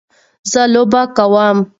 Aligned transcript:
زه 0.51 0.61
لوبه 0.73 1.01
کوم. 1.17 1.57